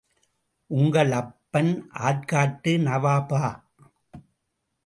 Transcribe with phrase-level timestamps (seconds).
[0.69, 1.71] உங்கள் அப்பன்
[1.99, 3.43] ஆர்க்காட்டு நவாபா?